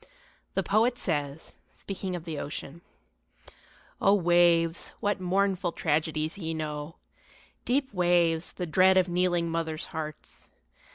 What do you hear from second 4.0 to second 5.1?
O waves,